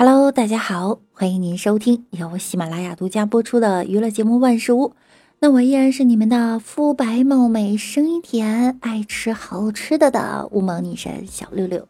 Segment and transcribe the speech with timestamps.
[0.00, 4.90] Hello，大家好，欢迎您收听由喜马拉雅独家播出的娱乐节目《万事屋》。
[5.40, 11.88] 那我依然是你们的肤白貌美、声音甜、爱吃好吃的的乌蒙女神小六六。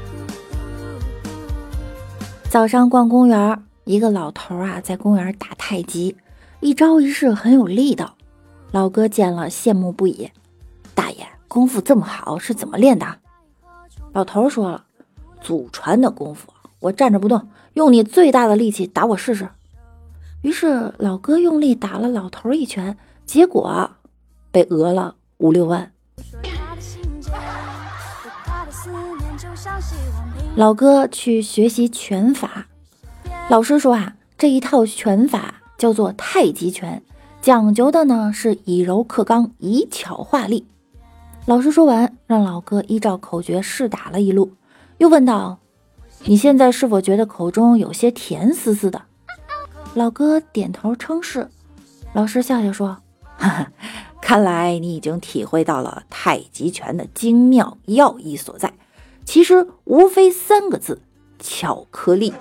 [2.50, 6.14] 早上逛公园，一个老头啊在公园打太极，
[6.60, 8.16] 一招一式很有力道。
[8.70, 10.30] 老哥见了羡慕不已
[10.94, 13.06] ：“大爷，功夫这么好，是怎么练的？”
[14.12, 14.84] 老头说了。
[15.42, 19.48] 祖传的功夫，我站着不动，用你最大的力气打我试试。
[20.42, 23.90] 于是老哥用力打了老头一拳，结果
[24.50, 25.92] 被讹了五六万。
[30.56, 32.66] 老哥去学习拳法，
[33.48, 37.02] 老师说啊，这一套拳法叫做太极拳，
[37.40, 40.66] 讲究的呢是以柔克刚，以巧化力。
[41.46, 44.52] 老师说完，让老哥依照口诀试打了一路。
[44.98, 45.58] 又问道
[46.24, 49.02] ：“你现在是否觉得口中有些甜丝丝的？”
[49.94, 51.50] 老哥点头称是。
[52.12, 52.98] 老师笑笑说
[53.38, 53.72] ：“哈哈，
[54.20, 58.72] 看来你已经体会到了太极拳的精妙要义所在。
[59.24, 61.00] 其实无非三个字：
[61.38, 62.32] 巧克力。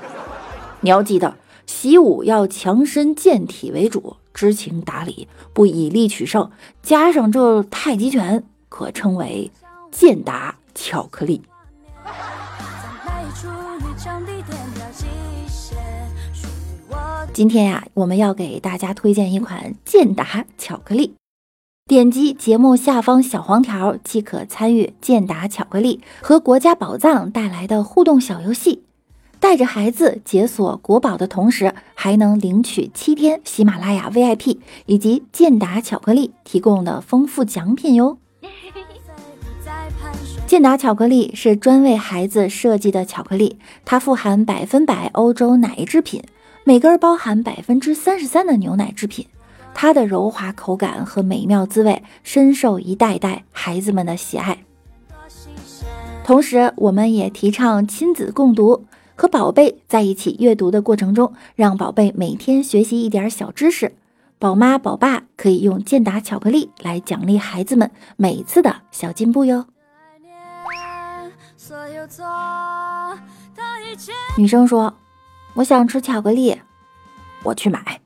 [0.81, 1.35] 你要记得，
[1.65, 6.51] 习武要强身健体为主，知情达理，不以力取胜。
[6.81, 9.51] 加上这太极拳，可称为
[9.91, 11.41] 健达巧克力。”
[17.33, 21.15] 今天呀，我们要给大家推荐一款健达巧克力。
[21.85, 28.83] 点击节目下方小黄条即可参与健达巧克力和国家宝藏带来的互动小游戏，
[29.39, 38.17] 带着孩子解锁国宝的同时，还能领取七天喜马拉雅 VIP 以及健达巧克力提供的丰富奖品哟。
[40.49, 46.23] 健达巧克力是专为孩子设计的巧克力，它富含百分百欧洲奶制品，
[46.63, 49.27] 每根包含百分之三十三的牛奶制品。
[49.75, 54.57] 它的柔滑口感和美妙滋味深受一代代孩子们的喜爱。
[56.23, 63.93] 同时，我们也提倡亲子共读，和宝贝在一起阅读的过程中，让宝贝每天学习一点小知识。
[64.39, 69.65] 宝妈宝爸可以用健达巧克力来奖励孩子们每次的小进步哟。
[74.37, 74.93] 女生说
[75.55, 76.59] ：“我想吃巧克力，
[77.43, 77.99] 我去买，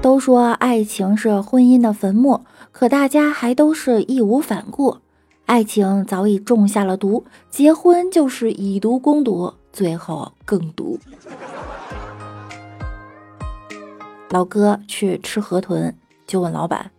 [0.02, 4.96] 都说爱情是婚姻的坟墓，可大家还都是义无反顾。
[5.46, 10.98] 爱情早已种下了毒，结婚就是以毒攻毒，最后更毒。”
[14.32, 15.94] 老哥去吃河豚，
[16.26, 16.90] 就问老板：“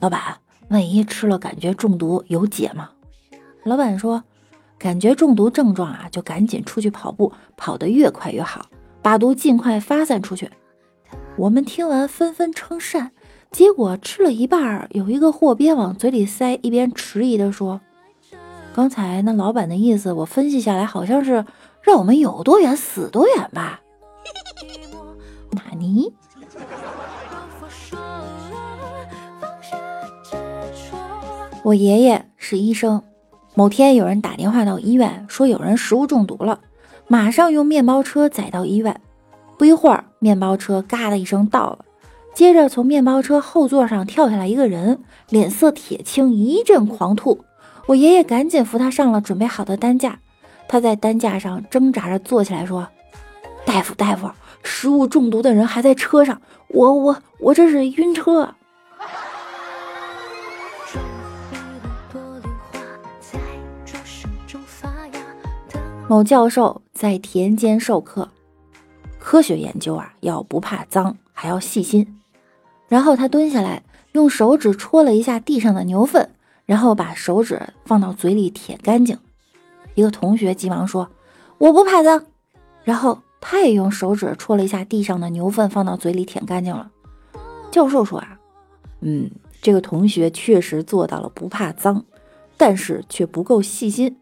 [0.00, 0.38] 老板，
[0.70, 2.90] 万一吃了感觉中毒，有解吗？”
[3.62, 4.24] 老板说
[4.76, 8.66] ：“感觉中毒症状啊，就赶紧出去跑步，跑得越快越好，
[9.02, 10.50] 把毒尽快发散出去。”
[11.38, 13.12] 我们听完纷纷称善。
[13.52, 17.80] 结果吃了一半，有一个货边往嘴里塞，一边迟疑地说
[18.74, 21.46] ：“刚才那老板的意思，我分析下来好像是
[21.82, 23.80] 让我们有多远死多远吧？”
[25.54, 26.12] 纳尼？
[31.62, 33.02] 我爷爷是医生，
[33.54, 36.60] 某天有人打电话到医院，说有人食物中毒了，
[37.08, 39.00] 马上用面包车载到医院。
[39.56, 41.86] 不一会儿，面包车嘎的一声到了，
[42.34, 47.42] 接着从面包车后座上跳下来一个人，脸色铁青，一阵狂吐。
[47.86, 50.18] 我爷爷赶紧扶他上了准备好的担架，
[50.68, 52.86] 他在担架上挣扎着坐起来，说
[53.64, 54.30] ：“大夫，大夫。”
[54.64, 58.54] 食物中毒的人还在车上，我我我这是晕车。
[66.08, 68.28] 某教授在田间授课，
[69.18, 72.20] 科学研究啊，要不怕脏，还要细心。
[72.88, 73.82] 然后他蹲下来，
[74.12, 76.30] 用手指戳了一下地上的牛粪，
[76.66, 79.18] 然后把手指放到嘴里舔干净。
[79.94, 81.08] 一个同学急忙说
[81.56, 82.26] ：“我不怕脏。”
[82.84, 86.90] 然后他也用手指戳了一下地上的牛粪，放到嘴里舔干净了。
[87.70, 88.38] 教授说：“啊，
[89.02, 89.30] 嗯，
[89.60, 92.06] 这个同学确实做到了不怕脏，
[92.56, 94.16] 但是却不够细心。”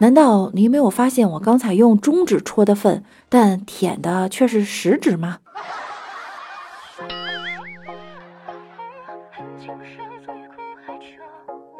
[0.00, 5.38] 难道你没有发现我刚才用中指戳的粪，但舔的却是食指吗？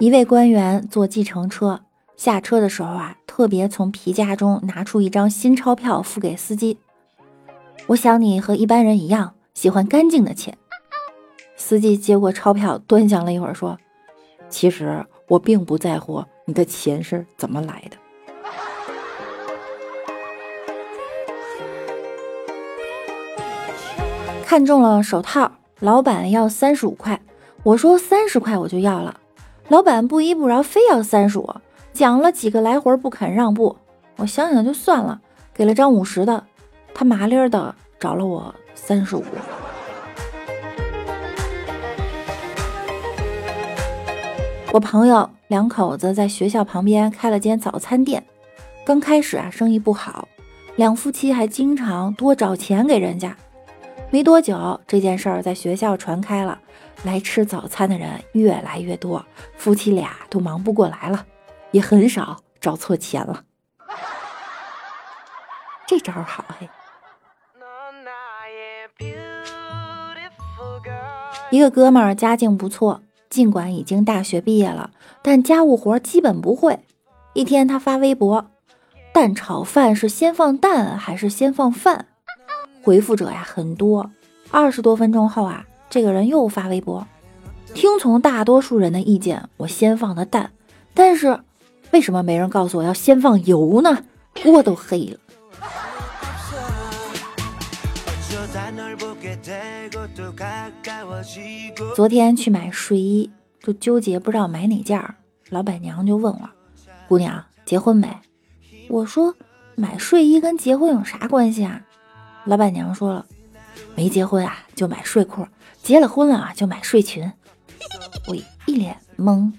[0.01, 1.81] 一位官员坐计程车
[2.19, 6.77] 下车的时候啊，特别从皮夹中拿出一张新钞票付给司机。
[7.87, 10.59] 我想你和一般人一样，喜欢干净的钱。
[11.57, 13.79] 司机接过钞票，端详了一会儿，说
[14.51, 17.97] ：“其实我并不在乎你的钱是怎么来的。”
[24.45, 27.21] 看中了手套，老板要三十五块，
[27.63, 29.21] 我说三十块我就要了，
[29.69, 31.49] 老板不依不饶，非要三十五，
[31.99, 33.77] 讲了几个来回不肯让步，
[34.19, 35.21] 我想想就算了，
[35.53, 36.45] 给了张五十的，
[36.95, 39.25] 他麻利儿的找了我三十五。
[44.71, 48.23] 我朋友两口子在学校旁边开了间早餐店，
[48.87, 50.29] 刚开始啊生意不好，
[50.77, 53.37] 两夫妻还经常多找钱给人家。
[54.11, 56.61] 没多久，这件事儿在学校传开了，
[57.03, 61.27] 来吃早餐的人越来越多，夫妻俩都忙不过来了，
[61.71, 63.45] 也很少找错钱了。
[65.87, 66.69] 这招好嘿！
[71.51, 73.01] 一个哥们儿家境不错，
[73.31, 74.91] 尽管已经大学毕业了，
[75.23, 76.81] 但家务活基本不会。
[77.33, 78.51] 一天，他发微博
[79.15, 82.07] ：“蛋炒饭是先放蛋还是先放饭？”
[82.85, 84.11] 回复者呀很多，
[84.51, 87.07] 二十多分钟后啊，这个人又发微博，
[87.73, 90.53] 听从大多数人的意见，我先放的蛋，
[90.93, 91.41] 但是
[91.91, 94.05] 为什么没人告诉我要先放油呢？
[94.43, 95.19] 锅都黑了。
[101.97, 103.31] 昨天去买睡衣，
[103.61, 105.15] 就纠结不知道买哪件儿，
[105.49, 106.51] 老板娘就问我，
[107.09, 108.09] 姑娘结婚没？
[108.89, 109.35] 我说
[109.75, 111.81] 买睡衣跟结婚有啥关系啊？
[112.45, 113.27] 老板娘说了，
[113.95, 115.47] 没结婚啊就买睡裤，
[115.83, 117.31] 结了婚了啊就买睡裙。
[118.29, 118.37] 我
[118.67, 119.53] 一脸懵，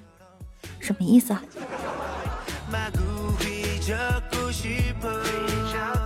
[0.80, 1.44] 什么意思啊？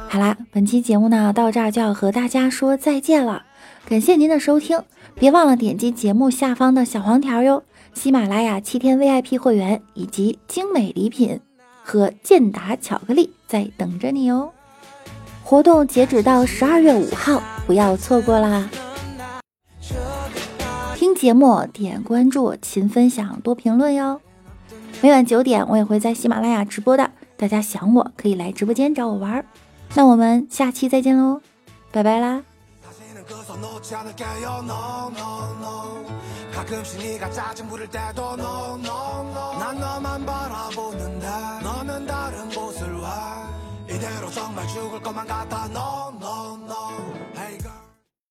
[0.10, 3.44] 好啦，本期节目呢到这儿就要和大家说再见了，
[3.88, 4.82] 感谢您的收听，
[5.16, 7.64] 别忘了点击节目下方的小黄条哟，
[7.94, 11.40] 喜马拉雅七天 VIP 会员以及精美礼品
[11.84, 14.52] 和健达巧克力在等着你哦。
[15.44, 18.70] 活动截止到十二月五号，不要错过啦！
[20.96, 24.22] 听节目点关注，勤分享，多评论哟。
[25.03, 29.45] 每晚九点我也会在喜马拉雅直播的，大家想我可以来直播间找我玩儿。
[29.95, 31.41] 那我们下期再见喽，
[31.93, 32.43] 拜拜啦！
[43.89, 47.22] 이대로 정말 죽을 것만 같아 no no no